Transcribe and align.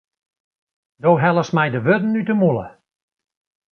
Do 1.03 1.11
hellest 1.21 1.55
my 1.57 1.67
de 1.73 1.79
wurden 1.85 2.17
út 2.19 2.27
de 2.29 2.35
mûle. 2.41 2.67